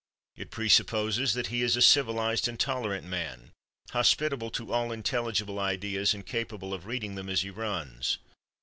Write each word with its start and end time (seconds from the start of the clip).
It 0.35 0.49
presupposes 0.49 1.35
that 1.35 1.47
he 1.53 1.61
is 1.61 1.75
a 1.77 1.81
civilized 1.83 2.47
and 2.47 2.59
tolerant 2.59 3.05
man, 3.05 3.51
hospitable 3.91 4.49
to 4.49 4.73
all 4.73 4.91
intelligible 4.91 5.59
ideas 5.59 6.15
and 6.15 6.25
capable 6.25 6.73
of 6.73 6.87
reading 6.87 7.13
them 7.13 7.29
as 7.29 7.41
he 7.41 7.51
runs. 7.51 8.17